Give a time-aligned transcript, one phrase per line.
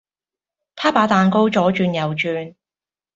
[0.75, 2.55] 他把蛋糕左轉右轉